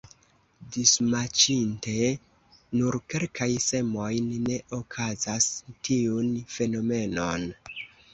[0.75, 1.91] Dismaĉinte
[2.79, 5.51] nur kelkajn semojn ne okazas
[5.89, 7.47] tiun fenomenon.